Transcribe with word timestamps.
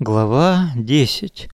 Глава 0.00 0.70
10 0.76 1.48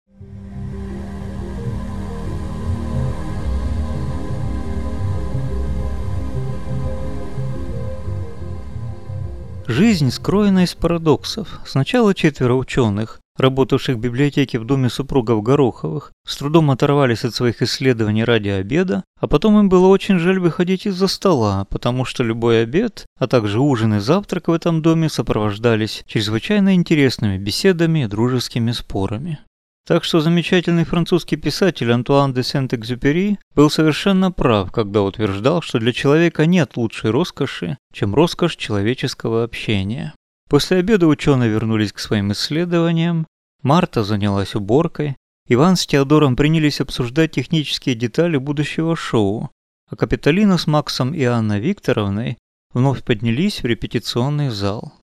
Жизнь 9.68 10.10
скроена 10.10 10.64
из 10.64 10.74
парадоксов. 10.74 11.60
Сначала 11.64 12.16
четверо 12.16 12.54
ученых, 12.54 13.21
работавших 13.36 13.96
в 13.96 14.00
библиотеке 14.00 14.58
в 14.58 14.64
доме 14.64 14.88
супругов 14.88 15.42
Гороховых, 15.42 16.12
с 16.26 16.36
трудом 16.36 16.70
оторвались 16.70 17.24
от 17.24 17.34
своих 17.34 17.62
исследований 17.62 18.24
ради 18.24 18.48
обеда, 18.48 19.04
а 19.18 19.26
потом 19.26 19.58
им 19.58 19.68
было 19.68 19.86
очень 19.86 20.18
жаль 20.18 20.38
выходить 20.38 20.86
из-за 20.86 21.06
стола, 21.06 21.66
потому 21.70 22.04
что 22.04 22.22
любой 22.22 22.62
обед, 22.62 23.06
а 23.18 23.26
также 23.26 23.60
ужин 23.60 23.94
и 23.94 24.00
завтрак 24.00 24.48
в 24.48 24.52
этом 24.52 24.82
доме 24.82 25.08
сопровождались 25.08 26.04
чрезвычайно 26.06 26.74
интересными 26.74 27.38
беседами 27.38 28.04
и 28.04 28.08
дружескими 28.08 28.72
спорами. 28.72 29.38
Так 29.84 30.04
что 30.04 30.20
замечательный 30.20 30.84
французский 30.84 31.34
писатель 31.34 31.90
Антуан 31.90 32.32
де 32.32 32.44
Сент-Экзюпери 32.44 33.38
был 33.56 33.68
совершенно 33.68 34.30
прав, 34.30 34.70
когда 34.70 35.02
утверждал, 35.02 35.60
что 35.60 35.80
для 35.80 35.92
человека 35.92 36.46
нет 36.46 36.76
лучшей 36.76 37.10
роскоши, 37.10 37.78
чем 37.92 38.14
роскошь 38.14 38.54
человеческого 38.54 39.42
общения. 39.42 40.14
После 40.48 40.76
обеда 40.76 41.08
ученые 41.08 41.50
вернулись 41.50 41.92
к 41.92 41.98
своим 41.98 42.30
исследованиям, 42.30 43.26
Марта 43.62 44.02
занялась 44.02 44.54
уборкой, 44.54 45.16
Иван 45.48 45.76
с 45.76 45.86
Теодором 45.86 46.36
принялись 46.36 46.80
обсуждать 46.80 47.32
технические 47.32 47.94
детали 47.94 48.36
будущего 48.36 48.96
шоу, 48.96 49.50
а 49.88 49.96
Капитолина 49.96 50.58
с 50.58 50.66
Максом 50.66 51.14
и 51.14 51.22
Анной 51.24 51.60
Викторовной 51.60 52.38
вновь 52.72 53.04
поднялись 53.04 53.62
в 53.62 53.66
репетиционный 53.66 54.50
зал. 54.50 54.94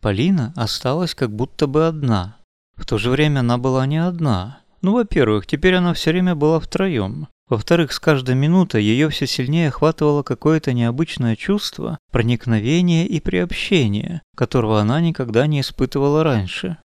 Полина 0.00 0.52
осталась 0.56 1.14
как 1.14 1.34
будто 1.34 1.66
бы 1.66 1.86
одна. 1.86 2.36
В 2.76 2.86
то 2.86 2.98
же 2.98 3.10
время 3.10 3.40
она 3.40 3.58
была 3.58 3.86
не 3.86 3.98
одна. 3.98 4.60
Ну, 4.80 4.92
во-первых, 4.92 5.46
теперь 5.46 5.74
она 5.74 5.92
все 5.92 6.12
время 6.12 6.36
была 6.36 6.60
втроем. 6.60 7.26
Во-вторых, 7.48 7.92
с 7.92 7.98
каждой 7.98 8.34
минутой 8.34 8.84
ее 8.84 9.08
все 9.08 9.26
сильнее 9.26 9.68
охватывало 9.68 10.22
какое-то 10.22 10.72
необычное 10.72 11.34
чувство 11.34 11.98
проникновения 12.12 13.06
и 13.06 13.20
приобщения, 13.20 14.22
которого 14.36 14.80
она 14.80 15.00
никогда 15.00 15.46
не 15.46 15.62
испытывала 15.62 16.22
раньше. 16.22 16.76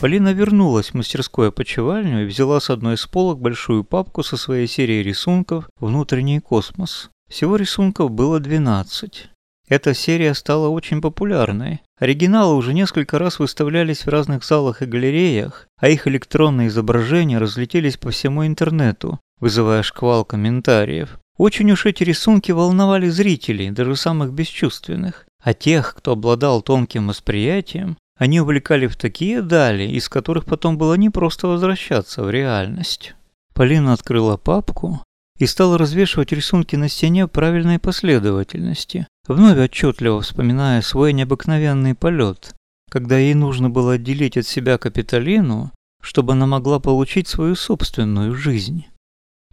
Полина 0.00 0.32
вернулась 0.32 0.88
в 0.88 0.94
мастерскую 0.94 1.48
опочивальню 1.48 2.22
и 2.22 2.26
взяла 2.26 2.58
с 2.58 2.70
одной 2.70 2.94
из 2.94 3.04
полок 3.04 3.38
большую 3.38 3.84
папку 3.84 4.22
со 4.22 4.38
своей 4.38 4.66
серией 4.66 5.02
рисунков 5.02 5.68
«Внутренний 5.78 6.40
космос». 6.40 7.10
Всего 7.28 7.56
рисунков 7.56 8.10
было 8.10 8.40
12. 8.40 9.28
Эта 9.68 9.92
серия 9.92 10.32
стала 10.32 10.68
очень 10.68 11.02
популярной. 11.02 11.82
Оригиналы 11.98 12.54
уже 12.54 12.72
несколько 12.72 13.18
раз 13.18 13.38
выставлялись 13.38 14.06
в 14.06 14.08
разных 14.08 14.42
залах 14.42 14.80
и 14.80 14.86
галереях, 14.86 15.68
а 15.78 15.90
их 15.90 16.08
электронные 16.08 16.68
изображения 16.68 17.36
разлетелись 17.36 17.98
по 17.98 18.10
всему 18.10 18.46
интернету, 18.46 19.20
вызывая 19.38 19.82
шквал 19.82 20.24
комментариев. 20.24 21.18
Очень 21.36 21.72
уж 21.72 21.84
эти 21.84 22.04
рисунки 22.04 22.52
волновали 22.52 23.10
зрителей, 23.10 23.70
даже 23.70 23.96
самых 23.96 24.32
бесчувственных. 24.32 25.26
А 25.42 25.52
тех, 25.52 25.94
кто 25.94 26.12
обладал 26.12 26.62
тонким 26.62 27.08
восприятием, 27.08 27.98
они 28.20 28.38
увлекали 28.38 28.86
в 28.86 28.96
такие 28.96 29.40
дали, 29.40 29.84
из 29.84 30.10
которых 30.10 30.44
потом 30.44 30.76
было 30.76 30.92
не 30.92 31.08
просто 31.08 31.48
возвращаться 31.48 32.22
в 32.22 32.30
реальность. 32.30 33.14
Полина 33.54 33.94
открыла 33.94 34.36
папку 34.36 35.02
и 35.38 35.46
стала 35.46 35.78
развешивать 35.78 36.30
рисунки 36.30 36.76
на 36.76 36.90
стене 36.90 37.24
в 37.24 37.28
правильной 37.28 37.78
последовательности, 37.78 39.06
вновь 39.26 39.56
отчетливо 39.56 40.20
вспоминая 40.20 40.82
свой 40.82 41.14
необыкновенный 41.14 41.94
полет, 41.94 42.54
когда 42.90 43.16
ей 43.16 43.32
нужно 43.32 43.70
было 43.70 43.94
отделить 43.94 44.36
от 44.36 44.46
себя 44.46 44.76
Капитолину, 44.76 45.72
чтобы 46.02 46.34
она 46.34 46.46
могла 46.46 46.78
получить 46.78 47.26
свою 47.26 47.54
собственную 47.54 48.34
жизнь. 48.34 48.84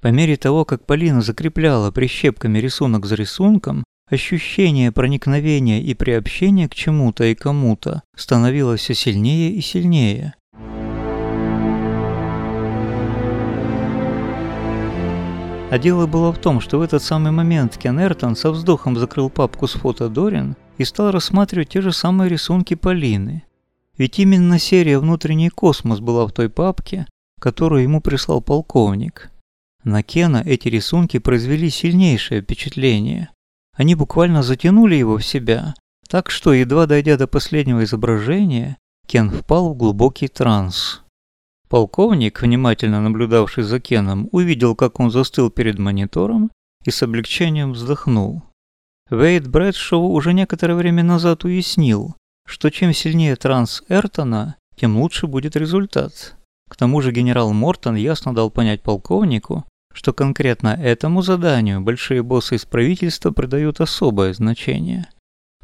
По 0.01 0.07
мере 0.07 0.35
того, 0.35 0.65
как 0.65 0.85
Полина 0.85 1.21
закрепляла 1.21 1.91
прищепками 1.91 2.59
рисунок 2.59 3.05
за 3.05 3.15
рисунком, 3.15 3.85
ощущение 4.07 4.91
проникновения 4.91 5.81
и 5.81 5.93
приобщения 5.93 6.67
к 6.69 6.75
чему-то 6.75 7.25
и 7.25 7.35
кому-то 7.35 8.03
становилось 8.15 8.81
все 8.81 8.93
сильнее 8.93 9.51
и 9.51 9.61
сильнее. 9.61 10.33
А 15.69 15.77
дело 15.77 16.07
было 16.07 16.31
в 16.31 16.37
том, 16.37 16.61
что 16.61 16.79
в 16.79 16.81
этот 16.81 17.03
самый 17.03 17.33
момент 17.33 17.77
Кен 17.77 17.99
Эртон 17.99 18.37
со 18.37 18.51
вздохом 18.51 18.95
закрыл 18.95 19.29
папку 19.29 19.67
с 19.67 19.73
фото 19.73 20.07
Дорин 20.07 20.55
и 20.77 20.85
стал 20.85 21.11
рассматривать 21.11 21.69
те 21.69 21.81
же 21.81 21.91
самые 21.91 22.29
рисунки 22.29 22.73
Полины. 22.73 23.43
Ведь 23.97 24.17
именно 24.17 24.59
серия 24.59 24.97
«Внутренний 24.99 25.49
космос» 25.49 25.99
была 25.99 26.25
в 26.25 26.31
той 26.31 26.49
папке, 26.49 27.05
которую 27.41 27.83
ему 27.83 27.99
прислал 27.99 28.41
полковник. 28.41 29.29
На 29.83 30.03
Кена 30.03 30.41
эти 30.45 30.69
рисунки 30.69 31.19
произвели 31.19 31.69
сильнейшее 31.69 32.41
впечатление. 32.41 33.29
Они 33.77 33.93
буквально 33.93 34.41
затянули 34.41 34.95
его 34.95 35.17
в 35.17 35.23
себя, 35.23 35.75
так 36.09 36.31
что, 36.31 36.51
едва 36.51 36.87
дойдя 36.87 37.15
до 37.15 37.27
последнего 37.27 37.83
изображения, 37.83 38.77
Кен 39.07 39.29
впал 39.29 39.73
в 39.73 39.77
глубокий 39.77 40.27
транс. 40.27 41.01
Полковник, 41.69 42.41
внимательно 42.41 43.01
наблюдавший 43.01 43.63
за 43.63 43.79
Кеном, 43.79 44.29
увидел, 44.31 44.75
как 44.75 44.99
он 44.99 45.11
застыл 45.11 45.51
перед 45.51 45.77
монитором 45.77 46.49
и 46.85 46.91
с 46.91 47.03
облегчением 47.03 47.73
вздохнул. 47.73 48.43
Вейд 49.09 49.47
Брэдшоу 49.47 50.09
уже 50.09 50.33
некоторое 50.33 50.75
время 50.75 51.03
назад 51.03 51.43
уяснил, 51.43 52.15
что 52.45 52.69
чем 52.69 52.93
сильнее 52.93 53.35
транс 53.35 53.83
Эртона, 53.89 54.55
тем 54.75 54.97
лучше 54.97 55.27
будет 55.27 55.55
результат. 55.55 56.35
К 56.69 56.75
тому 56.75 57.01
же 57.01 57.11
генерал 57.11 57.53
Мортон 57.53 57.95
ясно 57.95 58.33
дал 58.33 58.49
понять 58.49 58.81
полковнику, 58.81 59.65
что 59.97 60.13
конкретно 60.13 60.79
этому 60.79 61.23
заданию 61.23 61.81
большие 61.81 62.21
боссы 62.21 62.53
из 62.53 62.65
правительства 62.65 63.31
придают 63.31 63.81
особое 63.81 64.31
значение. 64.31 65.07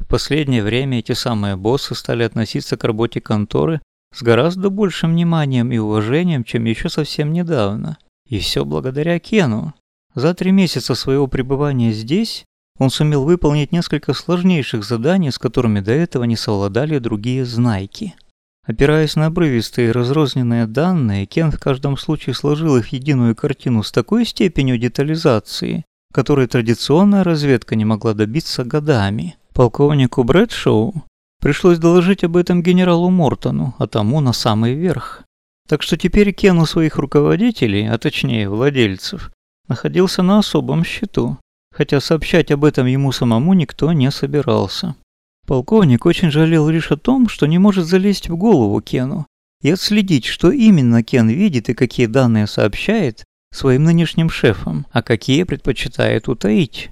В 0.00 0.08
последнее 0.08 0.64
время 0.64 0.98
эти 0.98 1.12
самые 1.12 1.54
боссы 1.54 1.94
стали 1.94 2.24
относиться 2.24 2.76
к 2.76 2.82
работе 2.82 3.20
конторы 3.20 3.80
с 4.12 4.22
гораздо 4.22 4.70
большим 4.70 5.12
вниманием 5.12 5.70
и 5.70 5.78
уважением, 5.78 6.42
чем 6.42 6.64
еще 6.64 6.88
совсем 6.88 7.32
недавно. 7.32 7.96
И 8.28 8.40
все 8.40 8.64
благодаря 8.64 9.20
Кену. 9.20 9.72
За 10.16 10.34
три 10.34 10.50
месяца 10.50 10.96
своего 10.96 11.28
пребывания 11.28 11.92
здесь 11.92 12.44
он 12.80 12.90
сумел 12.90 13.22
выполнить 13.22 13.70
несколько 13.70 14.14
сложнейших 14.14 14.82
заданий, 14.82 15.30
с 15.30 15.38
которыми 15.38 15.78
до 15.78 15.92
этого 15.92 16.24
не 16.24 16.34
совладали 16.34 16.98
другие 16.98 17.44
знайки. 17.44 18.16
Опираясь 18.66 19.16
на 19.16 19.26
обрывистые 19.26 19.92
разрозненные 19.92 20.66
данные, 20.66 21.26
Кен 21.26 21.50
в 21.50 21.60
каждом 21.60 21.96
случае 21.96 22.34
сложил 22.34 22.76
их 22.76 22.86
в 22.86 22.92
единую 22.92 23.36
картину 23.36 23.82
с 23.82 23.92
такой 23.92 24.24
степенью 24.24 24.78
детализации, 24.78 25.84
которой 26.12 26.46
традиционная 26.46 27.24
разведка 27.24 27.76
не 27.76 27.84
могла 27.84 28.14
добиться 28.14 28.64
годами. 28.64 29.36
Полковнику 29.52 30.24
Брэдшоу 30.24 31.04
Пришлось 31.44 31.76
доложить 31.76 32.24
об 32.24 32.38
этом 32.38 32.62
генералу 32.62 33.10
Мортону, 33.10 33.74
а 33.78 33.86
тому 33.86 34.20
на 34.20 34.32
самый 34.32 34.72
верх. 34.72 35.24
Так 35.68 35.82
что 35.82 35.98
теперь 35.98 36.32
Кен 36.32 36.58
у 36.58 36.64
своих 36.64 36.96
руководителей, 36.96 37.86
а 37.86 37.98
точнее 37.98 38.48
владельцев, 38.48 39.30
находился 39.68 40.22
на 40.22 40.38
особом 40.38 40.84
счету, 40.84 41.36
хотя 41.70 42.00
сообщать 42.00 42.50
об 42.50 42.64
этом 42.64 42.86
ему 42.86 43.12
самому 43.12 43.52
никто 43.52 43.92
не 43.92 44.10
собирался. 44.10 44.94
Полковник 45.46 46.06
очень 46.06 46.30
жалел 46.30 46.68
лишь 46.68 46.90
о 46.90 46.96
том, 46.96 47.28
что 47.28 47.46
не 47.46 47.58
может 47.58 47.86
залезть 47.86 48.28
в 48.28 48.36
голову 48.36 48.80
Кену 48.80 49.26
и 49.60 49.70
отследить, 49.70 50.24
что 50.24 50.50
именно 50.50 51.02
Кен 51.02 51.28
видит 51.28 51.68
и 51.68 51.74
какие 51.74 52.06
данные 52.06 52.46
сообщает 52.46 53.24
своим 53.52 53.84
нынешним 53.84 54.30
шефам, 54.30 54.86
а 54.90 55.02
какие 55.02 55.44
предпочитает 55.44 56.28
утаить. 56.28 56.90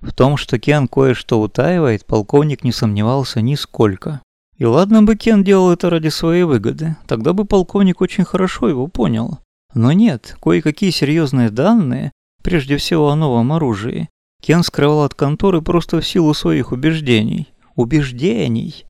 В 0.00 0.12
том, 0.12 0.36
что 0.36 0.58
Кен 0.58 0.86
кое-что 0.86 1.40
утаивает, 1.40 2.04
полковник 2.04 2.62
не 2.62 2.72
сомневался 2.72 3.40
нисколько. 3.40 4.20
И 4.58 4.64
ладно 4.64 5.02
бы 5.02 5.16
Кен 5.16 5.42
делал 5.42 5.72
это 5.72 5.88
ради 5.88 6.08
своей 6.08 6.44
выгоды, 6.44 6.96
тогда 7.06 7.32
бы 7.32 7.44
полковник 7.44 8.00
очень 8.00 8.24
хорошо 8.24 8.68
его 8.68 8.86
понял. 8.86 9.38
Но 9.72 9.92
нет, 9.92 10.36
кое-какие 10.40 10.90
серьезные 10.90 11.50
данные, 11.50 12.12
прежде 12.42 12.76
всего 12.76 13.10
о 13.10 13.16
новом 13.16 13.52
оружии, 13.52 14.08
Кен 14.42 14.62
скрывал 14.62 15.04
от 15.04 15.14
конторы 15.14 15.62
просто 15.62 16.00
в 16.00 16.06
силу 16.06 16.34
своих 16.34 16.70
убеждений. 16.70 17.48
Убеждений! 17.76 18.86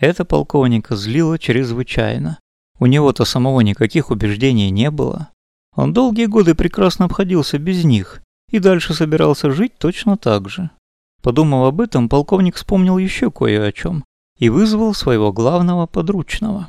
Это 0.00 0.24
полковника 0.24 0.96
злило 0.96 1.38
чрезвычайно. 1.38 2.38
У 2.78 2.86
него-то 2.86 3.26
самого 3.26 3.60
никаких 3.60 4.10
убеждений 4.10 4.70
не 4.70 4.90
было. 4.90 5.28
Он 5.76 5.92
долгие 5.92 6.26
годы 6.26 6.54
прекрасно 6.54 7.04
обходился 7.04 7.58
без 7.58 7.84
них, 7.84 8.22
и 8.50 8.58
дальше 8.58 8.94
собирался 8.94 9.50
жить 9.50 9.76
точно 9.78 10.16
так 10.16 10.48
же. 10.48 10.70
Подумав 11.22 11.68
об 11.68 11.82
этом, 11.82 12.08
полковник 12.08 12.56
вспомнил 12.56 12.96
еще 12.96 13.30
кое 13.30 13.66
о 13.66 13.70
чем 13.70 14.02
и 14.38 14.48
вызвал 14.48 14.94
своего 14.94 15.30
главного 15.30 15.86
подручного. 15.86 16.68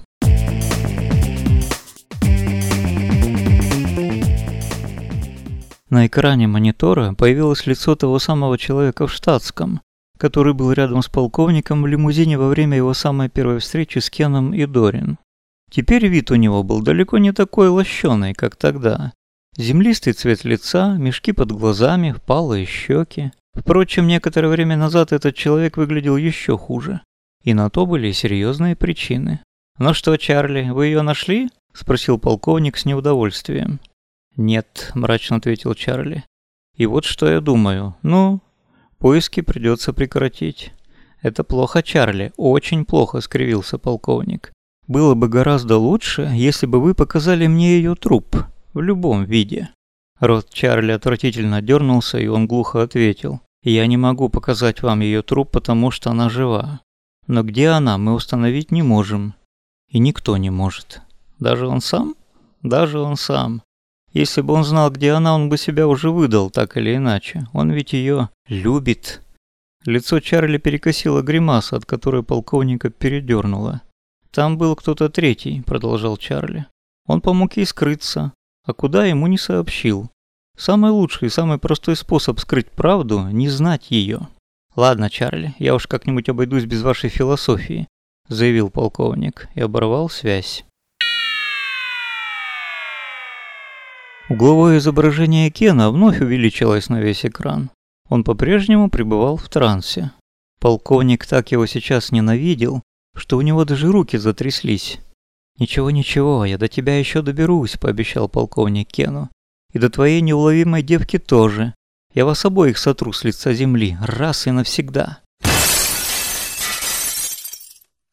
На 5.90 6.08
экране 6.08 6.48
монитора 6.48 7.14
появилось 7.14 7.66
лицо 7.68 7.96
того 7.96 8.20
самого 8.20 8.58
человека 8.58 9.08
в 9.08 9.14
штатском, 9.14 9.80
который 10.24 10.54
был 10.54 10.72
рядом 10.72 11.02
с 11.02 11.10
полковником 11.10 11.84
в 11.84 11.88
лимузине 11.88 12.38
во 12.38 12.48
время 12.48 12.78
его 12.78 12.94
самой 12.94 13.28
первой 13.28 13.60
встречи 13.60 14.00
с 14.00 14.10
Кеном 14.10 14.54
и 14.54 14.66
Дорин. 14.66 15.18
Теперь 15.70 16.08
вид 16.08 16.32
у 16.32 16.36
него 16.36 16.64
был 16.64 16.82
далеко 16.82 17.18
не 17.18 17.34
такой 17.34 17.68
лощеный, 17.68 18.34
как 18.34 18.56
тогда. 18.56 19.12
Землистый 19.58 20.14
цвет 20.14 20.46
лица, 20.46 20.96
мешки 20.96 21.34
под 21.34 21.52
глазами, 21.52 22.14
впалые 22.14 22.66
щеки. 22.66 23.34
Впрочем, 23.54 24.08
некоторое 24.08 24.48
время 24.48 24.78
назад 24.78 25.12
этот 25.12 25.36
человек 25.36 25.76
выглядел 25.76 26.16
еще 26.16 26.58
хуже. 26.58 27.02
И 27.44 27.54
на 27.54 27.70
то 27.70 27.86
были 27.86 28.14
серьезные 28.14 28.78
причины. 28.78 29.42
«Ну 29.78 29.94
что, 29.94 30.16
Чарли, 30.16 30.70
вы 30.70 30.86
ее 30.86 31.02
нашли?»– 31.02 31.50
спросил 31.74 32.18
полковник 32.18 32.78
с 32.78 32.86
неудовольствием. 32.86 33.82
«Нет»,– 34.38 34.92
мрачно 34.96 35.36
ответил 35.36 35.74
Чарли. 35.74 36.24
«И 36.78 36.86
вот 36.86 37.04
что 37.04 37.28
я 37.28 37.42
думаю. 37.42 37.98
Ну, 38.04 38.40
поиски 39.04 39.42
придется 39.42 39.92
прекратить». 39.92 40.72
«Это 41.22 41.44
плохо, 41.44 41.84
Чарли, 41.84 42.32
очень 42.38 42.86
плохо»,– 42.86 43.20
скривился 43.22 43.78
полковник. 43.78 44.54
«Было 44.88 45.14
бы 45.14 45.28
гораздо 45.28 45.78
лучше, 45.78 46.32
если 46.34 46.68
бы 46.68 46.80
вы 46.80 46.96
показали 46.96 47.48
мне 47.48 47.76
ее 47.78 47.96
труп, 47.96 48.38
в 48.74 48.82
любом 48.82 49.26
виде». 49.26 49.70
Рот 50.22 50.50
Чарли 50.50 50.94
отвратительно 50.94 51.62
дернулся, 51.62 52.18
и 52.18 52.28
он 52.28 52.48
глухо 52.48 52.82
ответил. 52.82 53.42
«Я 53.62 53.88
не 53.88 53.98
могу 53.98 54.30
показать 54.30 54.82
вам 54.82 55.02
ее 55.02 55.22
труп, 55.22 55.52
потому 55.52 55.92
что 55.92 56.10
она 56.12 56.30
жива. 56.30 56.80
Но 57.28 57.44
где 57.44 57.70
она, 57.70 57.98
мы 57.98 58.14
установить 58.14 58.72
не 58.72 58.84
можем. 58.84 59.34
И 59.90 60.00
никто 60.00 60.38
не 60.38 60.50
может. 60.50 61.02
Даже 61.40 61.68
он 61.68 61.82
сам? 61.82 62.16
Даже 62.62 63.00
он 63.00 63.18
сам. 63.18 63.64
Если 64.14 64.42
бы 64.42 64.54
он 64.54 64.64
знал, 64.64 64.92
где 64.92 65.12
она, 65.12 65.36
он 65.36 65.50
бы 65.50 65.58
себя 65.58 65.88
уже 65.88 66.12
выдал, 66.12 66.50
так 66.50 66.78
или 66.78 66.96
иначе. 66.96 67.48
Он 67.52 67.72
ведь 67.72 67.94
ее 67.94 68.30
любит. 68.48 69.22
Лицо 69.86 70.20
Чарли 70.20 70.58
перекосило 70.58 71.22
гримаса, 71.22 71.76
от 71.76 71.86
которой 71.86 72.24
полковника 72.24 72.90
передернуло. 72.90 73.82
«Там 74.32 74.58
был 74.58 74.76
кто-то 74.76 75.10
третий»,— 75.10 75.62
продолжал 75.66 76.18
Чарли. 76.18 76.68
«Он 77.06 77.22
помог 77.22 77.58
ей 77.58 77.66
скрыться, 77.66 78.34
а 78.66 78.74
куда 78.74 79.06
ему 79.06 79.28
не 79.28 79.38
сообщил. 79.38 80.10
Самый 80.58 80.92
лучший 80.92 81.28
и 81.28 81.32
самый 81.32 81.58
простой 81.58 81.96
способ 81.96 82.40
скрыть 82.40 82.70
правду– 82.70 83.28
не 83.32 83.50
знать 83.50 83.90
ее. 83.90 84.28
«Ладно, 84.76 85.10
Чарли, 85.10 85.54
я 85.60 85.76
уж 85.76 85.88
как-нибудь 85.88 86.30
обойдусь 86.30 86.66
без 86.66 86.82
вашей 86.82 87.10
философии»,– 87.10 87.88
заявил 88.28 88.70
полковник 88.70 89.50
и 89.56 89.62
оборвал 89.62 90.10
связь. 90.10 90.66
Угловое 94.34 94.80
изображение 94.80 95.52
Кена 95.52 95.92
вновь 95.92 96.20
увеличилось 96.20 96.90
на 96.90 97.00
весь 97.00 97.24
экран. 97.24 97.70
Он 98.10 98.24
по-прежнему 98.24 98.90
пребывал 98.90 99.38
в 99.38 99.48
трансе. 99.48 100.12
Полковник 100.60 101.28
так 101.28 101.52
его 101.52 101.68
сейчас 101.68 102.12
ненавидел, 102.12 102.82
что 103.16 103.38
у 103.38 103.42
него 103.42 103.64
даже 103.64 103.92
руки 103.92 104.18
затряслись. 104.18 105.00
«Ничего-ничего, 105.60 106.46
я 106.46 106.58
до 106.58 106.68
тебя 106.68 106.98
еще 106.98 107.22
доберусь»,– 107.22 107.78
пообещал 107.80 108.28
полковник 108.28 108.88
Кену. 108.88 109.30
«И 109.72 109.78
до 109.78 109.92
твоей 109.92 110.20
неуловимой 110.22 110.82
девки 110.82 111.20
тоже. 111.20 111.76
Я 112.16 112.26
вас 112.26 112.44
обоих 112.44 112.80
сотру 112.80 113.14
с 113.14 113.24
лица 113.24 113.54
земли, 113.54 114.00
раз 114.02 114.48
и 114.48 114.52
навсегда». 114.52 115.20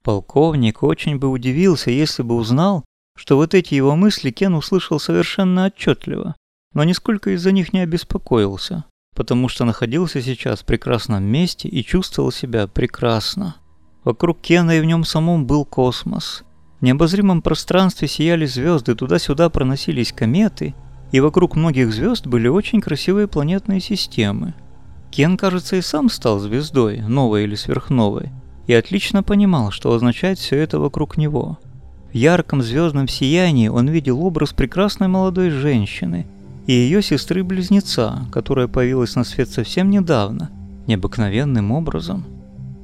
Полковник 0.05 0.83
очень 0.83 1.19
бы 1.19 1.29
удивился, 1.29 1.91
если 1.91 2.23
бы 2.23 2.35
узнал, 2.35 2.85
что 3.21 3.37
вот 3.37 3.53
эти 3.53 3.75
его 3.75 3.95
мысли 3.97 4.31
Кен 4.31 4.55
услышал 4.55 4.99
совершенно 4.99 5.67
отчетливо, 5.67 6.37
но 6.73 6.85
нисколько 6.85 7.33
из-за 7.33 7.53
них 7.53 7.75
не 7.75 7.81
обеспокоился, 7.81 8.85
потому 9.15 9.51
что 9.51 9.67
находился 9.67 10.23
сейчас 10.23 10.61
в 10.61 10.65
прекрасном 10.65 11.25
месте 11.25 11.69
и 11.69 11.85
чувствовал 11.85 12.33
себя 12.33 12.67
прекрасно. 12.67 13.57
Вокруг 14.05 14.41
Кена 14.41 14.79
и 14.79 14.81
в 14.81 14.87
нем 14.87 15.05
самом 15.05 15.45
был 15.45 15.67
космос. 15.67 16.45
В 16.81 16.85
необозримом 16.85 17.43
пространстве 17.43 18.09
сияли 18.09 18.47
звезды, 18.47 18.95
туда-сюда 18.95 19.51
проносились 19.51 20.13
кометы– 20.13 20.75
и 21.13 21.21
вокруг 21.21 21.57
многих 21.57 21.93
звезд 21.93 22.27
были 22.27 22.49
очень 22.49 22.81
красивые 22.81 23.27
планетные 23.27 23.81
системы. 23.81 24.55
Кен, 25.11 25.37
кажется, 25.37 25.77
и 25.77 25.81
сам 25.81 26.09
стал 26.09 26.39
звездой, 26.39 27.01
новой 27.01 27.45
или 27.45 27.57
сверхновой, 27.57 28.31
и 28.67 28.75
отлично 28.75 29.23
понимал, 29.23 29.73
что 29.73 29.93
означает 29.93 30.39
все 30.39 30.57
это 30.57 30.79
вокруг 30.79 31.17
него. 31.17 31.59
В 32.13 32.15
ярком 32.15 32.63
звездном 32.63 33.09
сиянии 33.09 33.69
он 33.69 33.89
видел 33.89 34.21
образ 34.25 34.53
прекрасной 34.53 35.09
молодой 35.09 35.51
женщины 35.51 36.27
и 36.67 36.73
ее 36.73 37.03
сестры-близнеца, 37.03 38.27
которая 38.33 38.69
появилась 38.69 39.17
на 39.17 39.25
свет 39.25 39.49
совсем 39.49 39.91
недавно, 39.91 40.51
необыкновенным 40.87 41.73
образом. 41.73 42.25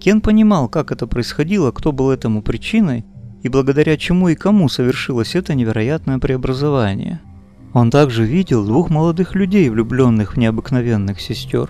Кен 0.00 0.20
понимал, 0.20 0.69
как 0.69 0.93
это 0.93 1.06
происходило, 1.06 1.73
кто 1.73 1.93
был 1.93 2.11
этому 2.11 2.43
причиной, 2.43 3.05
и 3.43 3.49
благодаря 3.49 3.96
чему 3.96 4.28
и 4.28 4.34
кому 4.34 4.69
совершилось 4.69 5.34
это 5.34 5.55
невероятное 5.55 6.19
преобразование– 6.19 7.20
он 7.76 7.90
также 7.90 8.25
видел 8.25 8.64
двух 8.64 8.88
молодых 8.88 9.34
людей, 9.34 9.69
влюбленных 9.69 10.32
в 10.32 10.38
необыкновенных 10.38 11.20
сестер, 11.20 11.69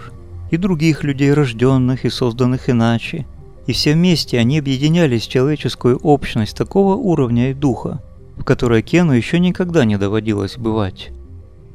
и 0.53 0.57
других 0.57 1.03
людей, 1.03 1.33
рожденных 1.33 2.05
и 2.05 2.11
созданных 2.11 2.71
иначе, 2.71 3.27
и 3.67 3.73
все 3.73 3.95
вместе 3.95 4.39
они 4.39 4.59
объединялись 4.59 5.27
в 5.27 5.31
человеческую 5.31 5.99
общность 5.99 6.57
такого 6.57 6.95
уровня 6.95 7.51
и 7.51 7.55
духа, 7.55 8.01
в 8.37 8.45
которой 8.45 8.83
Кену 8.83 9.13
еще 9.13 9.39
никогда 9.39 9.85
не 9.85 9.99
доводилось 9.99 10.57
бывать. 10.57 11.11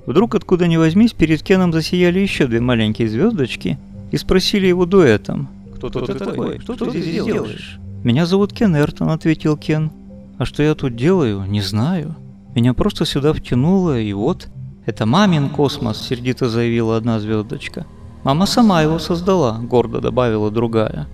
Вдруг 0.06 0.36
откуда 0.36 0.68
ни 0.68 0.78
возьмись, 0.78 1.14
перед 1.14 1.44
Кеном 1.44 1.74
засияли 1.74 2.20
еще 2.20 2.48
две 2.48 2.60
маленькие 2.60 3.08
звездочки 3.08 3.78
и 4.12 4.18
спросили 4.18 4.68
его 4.68 4.86
дуэтом. 4.86 5.50
«Кто, 5.76 5.90
Кто 5.90 6.06
ты 6.06 6.14
такой? 6.14 6.60
Что, 6.60 6.76
что 6.76 6.92
ты 6.92 7.02
здесь 7.02 7.26
делаешь?» 7.26 7.80
«Меня 8.04 8.26
зовут 8.26 8.54
Кен 8.54 8.76
Эртон»,— 8.76 9.10
ответил 9.12 9.58
Кен. 9.58 9.92
«А 10.38 10.46
что 10.46 10.64
я 10.64 10.74
тут 10.76 10.96
делаю, 10.96 11.44
не 11.44 11.62
знаю». 11.62 12.16
Меня 12.56 12.74
просто 12.74 13.06
сюда 13.06 13.34
втянуло, 13.34 14.00
и 14.00 14.14
вот... 14.14 14.48
«Это 14.86 15.06
мамин 15.06 15.50
космос»,— 15.50 16.02
сердито 16.10 16.50
заявила 16.50 16.98
одна 16.98 17.20
звездочка. 17.20 17.86
«Мама 18.24 18.48
сама 18.48 18.82
его 18.82 18.98
создала»,— 18.98 19.60
гордо 19.62 20.02
добавила 20.02 20.50
другая. 20.50 21.08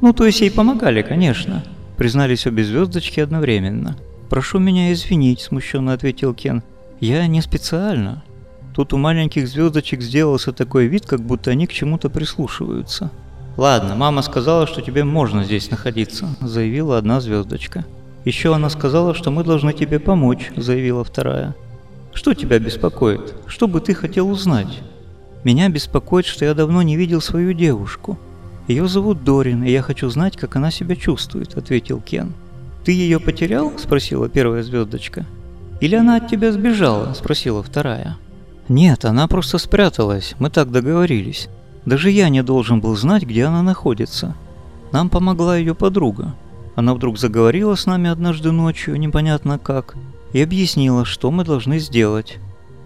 «Ну, 0.00 0.12
то 0.12 0.24
есть 0.24 0.40
ей 0.40 0.50
помогали, 0.50 1.02
конечно»,— 1.02 1.64
признались 1.96 2.46
обе 2.46 2.64
звездочки 2.64 3.20
одновременно. 3.20 3.96
«Прошу 4.30 4.58
меня 4.58 4.92
извинить»,— 4.92 5.40
смущенно 5.42 5.92
ответил 5.92 6.34
Кен. 6.34 6.62
«Я 7.00 7.26
не 7.26 7.40
специально». 7.40 8.22
Тут 8.74 8.92
у 8.92 8.96
маленьких 8.96 9.48
звездочек 9.48 10.02
сделался 10.02 10.52
такой 10.52 10.86
вид, 10.86 11.04
как 11.04 11.20
будто 11.20 11.50
они 11.50 11.66
к 11.66 11.72
чему-то 11.72 12.10
прислушиваются. 12.10 13.10
«Ладно, 13.56 13.96
мама 13.96 14.22
сказала, 14.22 14.66
что 14.66 14.82
тебе 14.82 15.02
можно 15.02 15.42
здесь 15.42 15.70
находиться»,— 15.70 16.28
заявила 16.40 16.98
одна 16.98 17.20
звездочка. 17.20 17.84
Еще 18.28 18.54
она 18.54 18.68
сказала, 18.68 19.14
что 19.14 19.30
мы 19.30 19.42
должны 19.42 19.72
тебе 19.72 19.98
помочь, 19.98 20.50
заявила 20.54 21.02
вторая. 21.02 21.54
Что 22.12 22.34
тебя 22.34 22.58
беспокоит? 22.58 23.34
Что 23.46 23.68
бы 23.68 23.80
ты 23.80 23.94
хотел 23.94 24.28
узнать? 24.28 24.82
Меня 25.44 25.70
беспокоит, 25.70 26.26
что 26.26 26.44
я 26.44 26.52
давно 26.52 26.82
не 26.82 26.96
видел 26.96 27.22
свою 27.22 27.54
девушку. 27.54 28.18
Ее 28.68 28.86
зовут 28.86 29.24
Дорин, 29.24 29.64
и 29.64 29.70
я 29.70 29.80
хочу 29.80 30.10
знать, 30.10 30.36
как 30.36 30.56
она 30.56 30.70
себя 30.70 30.94
чувствует, 30.94 31.56
ответил 31.56 32.02
Кен. 32.02 32.34
Ты 32.84 32.92
ее 32.92 33.18
потерял? 33.18 33.72
спросила 33.78 34.28
первая 34.28 34.62
звездочка. 34.62 35.26
Или 35.80 35.96
она 35.96 36.16
от 36.16 36.28
тебя 36.28 36.52
сбежала? 36.52 37.14
спросила 37.14 37.62
вторая. 37.62 38.18
Нет, 38.68 39.06
она 39.06 39.26
просто 39.26 39.56
спряталась, 39.56 40.34
мы 40.38 40.50
так 40.50 40.70
договорились. 40.70 41.48
Даже 41.86 42.10
я 42.10 42.28
не 42.28 42.42
должен 42.42 42.82
был 42.82 42.94
знать, 42.94 43.22
где 43.22 43.44
она 43.44 43.62
находится. 43.62 44.36
Нам 44.92 45.08
помогла 45.08 45.56
ее 45.56 45.74
подруга. 45.74 46.34
Она 46.76 46.92
вдруг 46.92 47.18
заговорила 47.18 47.74
с 47.74 47.86
нами 47.86 48.10
однажды 48.10 48.52
ночью, 48.52 48.96
непонятно 48.96 49.58
как, 49.58 49.96
и 50.34 50.42
объяснила, 50.42 51.06
что 51.06 51.30
мы 51.30 51.44
должны 51.44 51.78
сделать. 51.78 52.36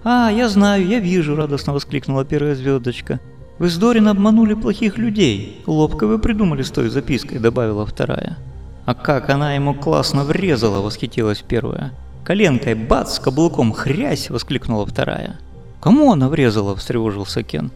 «А, 0.05 0.31
я 0.31 0.49
знаю, 0.49 0.87
я 0.87 1.01
вижу»,– 1.01 1.35
радостно 1.37 1.73
воскликнула 1.73 2.25
первая 2.25 2.55
звездочка. 2.55 3.21
«Вы 3.59 3.69
с 3.69 3.77
Дорин 3.77 4.09
обманули 4.09 4.55
плохих 4.55 4.99
людей. 4.99 5.63
Ловко 5.67 6.07
вы 6.07 6.19
придумали 6.19 6.63
с 6.63 6.71
той 6.71 6.89
запиской»,– 6.89 7.39
добавила 7.41 7.87
вторая. 7.87 8.39
«А 8.85 8.95
как 8.95 9.31
она 9.31 9.55
ему 9.55 9.75
классно 9.75 10.25
врезала!»– 10.25 10.81
восхитилась 10.83 11.45
первая. 11.47 11.93
«Коленкой 12.25 12.75
бац, 12.75 13.19
каблуком 13.19 13.73
хрясь!»– 13.73 14.29
воскликнула 14.31 14.87
вторая. 14.87 15.39
«Кому 15.81 16.13
она 16.13 16.29
врезала?»– 16.29 16.75
встревожился 16.77 17.43
Кен. 17.43 17.71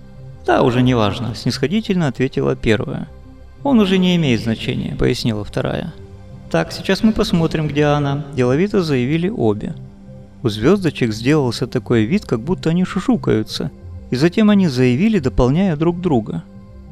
«Да, 0.47 0.63
уже 0.63 0.83
неважно»,– 0.83 1.35
снисходительно 1.37 2.07
ответила 2.07 2.55
первая. 2.55 3.09
«Он 3.65 3.81
уже 3.81 3.99
не 3.99 4.15
имеет 4.17 4.43
значения»,– 4.43 4.95
пояснила 4.99 5.45
вторая. 5.45 5.93
«Так, 6.51 6.73
сейчас 6.73 7.03
мы 7.03 7.13
посмотрим, 7.13 7.67
где 7.67 7.87
она»,– 7.87 8.25
деловито 8.35 8.83
заявили 8.83 9.29
обе. 9.29 9.75
У 10.45 10.49
звездочек 10.49 11.13
сделался 11.13 11.67
такой 11.67 12.05
вид, 12.05 12.25
как 12.25 12.41
будто 12.41 12.71
они 12.71 12.85
шушукаются, 12.85 13.73
и 14.11 14.17
затем 14.17 14.51
они 14.51 14.69
заявили, 14.69 15.19
дополняя 15.19 15.77
друг 15.77 16.01
друга. 16.01 16.45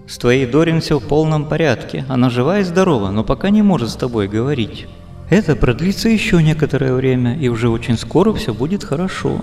«С 0.07 0.19
твоей 0.19 0.47
Дорин 0.47 0.81
все 0.81 0.99
в 0.99 1.05
полном 1.05 1.47
порядке, 1.47 2.05
она 2.09 2.29
жива 2.29 2.61
и 2.61 2.65
здорова, 2.65 3.11
но 3.11 3.25
пока 3.25 3.51
не 3.51 3.63
может 3.63 3.91
с 3.91 3.97
тобой 3.97 4.29
говорить. 4.29 4.87
Это 5.31 5.57
продлится 5.57 6.09
еще 6.09 6.43
некоторое 6.43 6.93
время, 6.93 7.39
и 7.39 7.49
уже 7.49 7.69
очень 7.69 7.97
скоро 7.97 8.33
все 8.35 8.53
будет 8.53 8.85
хорошо». 8.85 9.43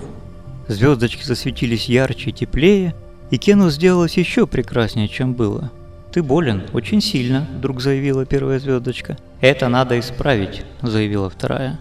Звездочки 0.68 1.24
засветились 1.24 1.88
ярче 1.88 2.30
и 2.30 2.32
теплее, 2.32 2.94
и 3.30 3.38
Кену 3.38 3.70
сделалось 3.70 4.16
еще 4.16 4.46
прекраснее, 4.46 5.08
чем 5.08 5.34
было. 5.34 5.70
«Ты 6.12 6.22
болен, 6.22 6.62
очень 6.72 7.00
сильно»,— 7.00 7.48
вдруг 7.58 7.80
заявила 7.80 8.26
первая 8.26 8.60
звездочка. 8.60 9.16
«Это 9.40 9.68
надо 9.68 9.98
исправить»,— 9.98 10.62
заявила 10.82 11.30
вторая. 11.30 11.80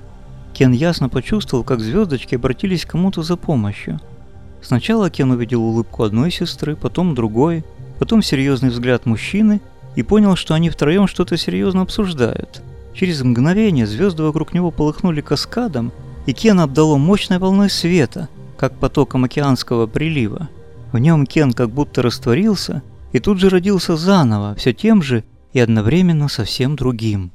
Кен 0.54 0.72
ясно 0.72 1.10
почувствовал, 1.10 1.64
как 1.64 1.82
звездочки 1.82 2.36
обратились 2.36 2.86
к 2.86 2.92
кому-то 2.92 3.24
за 3.24 3.36
помощью. 3.36 4.00
Сначала 4.62 5.10
Кен 5.10 5.32
увидел 5.32 5.64
улыбку 5.64 6.04
одной 6.04 6.32
сестры, 6.32 6.76
потом 6.76 7.16
другой, 7.16 7.64
потом 8.00 8.22
серьезный 8.22 8.70
взгляд 8.70 9.06
мужчины 9.06 9.62
и 9.96 10.04
понял, 10.04 10.36
что 10.36 10.54
они 10.54 10.70
втроем 10.70 11.08
что-то 11.08 11.38
серьезно 11.38 11.82
обсуждают. 11.82 12.62
Через 12.94 13.22
мгновение 13.22 13.88
звезды 13.88 14.24
вокруг 14.24 14.54
него 14.54 14.72
полыхнули 14.72 15.22
каскадом, 15.22 15.92
и 16.26 16.34
Кен 16.34 16.60
обдало 16.60 16.98
мощной 16.98 17.40
волной 17.40 17.70
света, 17.70 18.30
как 18.58 18.74
потоком 18.74 19.24
океанского 19.24 19.88
прилива. 19.88 20.50
В 20.92 20.98
нем 20.98 21.26
Кен 21.26 21.54
как 21.54 21.70
будто 21.70 22.02
растворился 22.02 22.84
и 23.12 23.20
тут 23.20 23.40
же 23.40 23.50
родился 23.50 23.98
заново, 23.98 24.56
все 24.56 24.74
тем 24.74 25.02
же 25.02 25.24
и 25.54 25.60
одновременно 25.60 26.30
совсем 26.30 26.76
другим. 26.76 27.32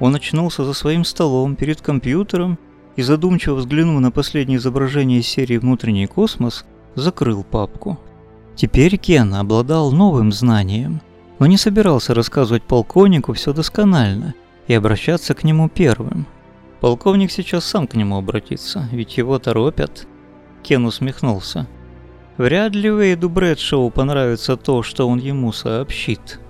Он 0.00 0.14
очнулся 0.14 0.64
за 0.64 0.72
своим 0.72 1.04
столом 1.04 1.56
перед 1.56 1.80
компьютером 1.80 2.58
и, 2.96 3.02
задумчиво 3.02 3.54
взглянув 3.54 4.00
на 4.00 4.10
последнее 4.10 4.58
изображение 4.58 5.22
серии 5.22 5.58
«Внутренний 5.58 6.06
космос», 6.06 6.64
закрыл 6.94 7.44
папку. 7.44 7.98
Теперь 8.56 8.96
Кен 8.96 9.34
обладал 9.34 9.92
новым 9.92 10.32
знанием 10.32 11.00
но 11.38 11.46
не 11.46 11.56
собирался 11.56 12.14
рассказывать 12.14 12.62
полковнику 12.62 13.32
все 13.32 13.52
досконально 13.52 14.34
и 14.66 14.74
обращаться 14.74 15.34
к 15.34 15.44
нему 15.44 15.68
первым. 15.68 16.26
Полковник 16.80 17.30
сейчас 17.30 17.64
сам 17.64 17.86
к 17.86 17.94
нему 17.94 18.16
обратится, 18.16 18.88
ведь 18.92 19.16
его 19.16 19.38
торопят. 19.38 20.06
Кен 20.62 20.84
усмехнулся. 20.84 21.66
Вряд 22.36 22.74
ли 22.74 22.88
Вейду 22.88 23.28
Брэдшоу 23.28 23.90
понравится 23.90 24.56
то, 24.56 24.82
что 24.82 25.08
он 25.08 25.18
ему 25.18 25.52
сообщит. 25.52 26.40